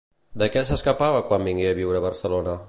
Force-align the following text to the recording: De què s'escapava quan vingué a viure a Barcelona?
De 0.43 0.47
què 0.55 0.63
s'escapava 0.69 1.21
quan 1.29 1.47
vingué 1.51 1.69
a 1.73 1.77
viure 1.81 2.01
a 2.03 2.07
Barcelona? 2.09 2.59